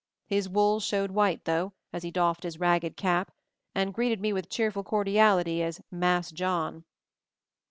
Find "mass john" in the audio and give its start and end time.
5.91-6.85